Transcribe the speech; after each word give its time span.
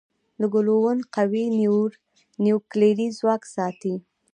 د 0.39 0.41
ګلوون 0.53 0.97
قوي 1.15 1.45
نیوکلیري 2.43 3.07
ځواک 3.17 3.41
ساتي. 3.55 3.95